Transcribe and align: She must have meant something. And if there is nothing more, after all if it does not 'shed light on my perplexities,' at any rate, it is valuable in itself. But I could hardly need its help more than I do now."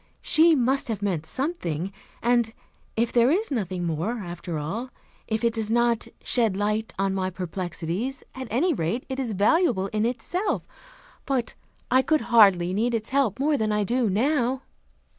She 0.23 0.55
must 0.55 0.87
have 0.87 1.03
meant 1.03 1.27
something. 1.27 1.93
And 2.23 2.55
if 2.97 3.11
there 3.13 3.29
is 3.29 3.51
nothing 3.51 3.83
more, 3.85 4.17
after 4.17 4.57
all 4.57 4.89
if 5.27 5.43
it 5.43 5.53
does 5.53 5.69
not 5.69 6.07
'shed 6.23 6.57
light 6.57 6.91
on 6.97 7.13
my 7.13 7.29
perplexities,' 7.29 8.23
at 8.33 8.47
any 8.49 8.73
rate, 8.73 9.05
it 9.09 9.19
is 9.19 9.33
valuable 9.33 9.89
in 9.93 10.03
itself. 10.07 10.67
But 11.27 11.53
I 11.91 12.01
could 12.01 12.21
hardly 12.33 12.73
need 12.73 12.95
its 12.95 13.11
help 13.11 13.37
more 13.39 13.57
than 13.57 13.71
I 13.71 13.83
do 13.83 14.09
now." 14.09 14.63